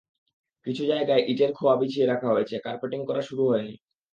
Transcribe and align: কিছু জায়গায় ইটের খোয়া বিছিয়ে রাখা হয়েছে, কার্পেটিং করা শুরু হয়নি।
কিছু 0.67 0.83
জায়গায় 0.85 1.23
ইটের 1.27 1.51
খোয়া 1.53 1.75
বিছিয়ে 1.75 2.05
রাখা 2.05 2.29
হয়েছে, 2.33 2.55
কার্পেটিং 2.65 2.99
করা 3.05 3.21
শুরু 3.21 3.43
হয়নি। 3.47 3.75